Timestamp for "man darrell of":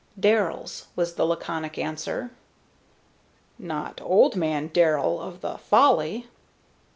4.35-5.41